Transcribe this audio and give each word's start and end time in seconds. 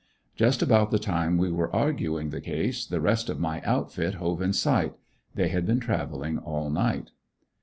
Just 0.35 0.63
about 0.63 0.89
the 0.89 0.97
time 0.97 1.37
we 1.37 1.51
were 1.51 1.71
arguing 1.75 2.31
the 2.31 2.41
case 2.41 2.87
the 2.87 2.99
rest 2.99 3.29
of 3.29 3.39
my 3.39 3.61
outfit 3.61 4.15
hove 4.15 4.41
in 4.41 4.51
sight; 4.51 4.95
they 5.35 5.49
had 5.49 5.63
been 5.67 5.79
traveling 5.79 6.39
all 6.39 6.71
night. 6.71 7.11